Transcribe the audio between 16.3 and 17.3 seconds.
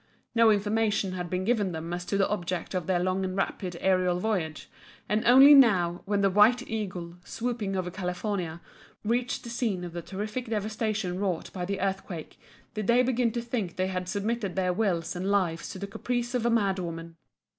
of a madwoman.